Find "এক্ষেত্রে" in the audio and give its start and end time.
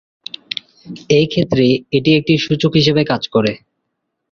1.19-1.65